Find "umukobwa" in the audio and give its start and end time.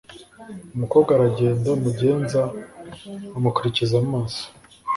0.75-1.09